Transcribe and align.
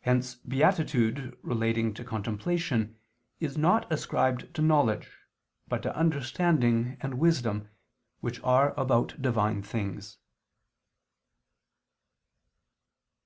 Hence 0.00 0.36
beatitude 0.36 1.38
relating 1.42 1.92
to 1.92 2.02
contemplation 2.02 2.98
is 3.40 3.58
not 3.58 3.84
ascribed 3.92 4.54
to 4.54 4.62
knowledge, 4.62 5.18
but 5.66 5.82
to 5.82 5.94
understanding 5.94 6.96
and 7.02 7.18
wisdom, 7.18 7.68
which 8.20 8.42
are 8.42 8.72
about 8.80 9.20
Divine 9.20 9.62
things. 9.62 10.16